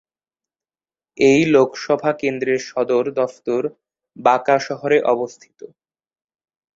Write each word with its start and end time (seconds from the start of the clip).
এই 1.17 1.41
লোকসভা 1.47 2.11
কেন্দ্রের 2.13 2.61
সদর 2.69 3.05
দফতর 3.17 3.63
বাঁকা 4.17 4.57
শহরে 4.67 4.97
অবস্থিত। 5.05 5.59